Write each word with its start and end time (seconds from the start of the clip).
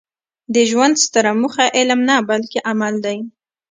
د 0.53 0.55
ژوند 0.69 0.95
ستره 1.05 1.31
موخه 1.41 1.65
علم 1.77 1.99
نه؛ 2.09 2.15
بلکي 2.29 2.59
عمل 2.69 2.93
دئ. 3.05 3.17